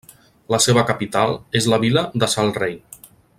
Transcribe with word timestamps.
La 0.53 0.59
seva 0.65 0.83
capital 0.87 1.33
és 1.61 1.67
la 1.73 1.79
vila 1.85 2.05
de 2.25 2.31
Sal 2.37 2.51
Rei. 2.61 2.79